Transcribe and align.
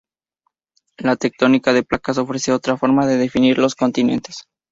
La 0.97 1.15
tectónica 1.15 1.73
de 1.73 1.83
placas 1.83 2.17
ofrece 2.17 2.51
otra 2.51 2.75
forma 2.75 3.05
de 3.05 3.17
definir 3.17 3.59
los 3.59 3.75
continentes. 3.75 4.45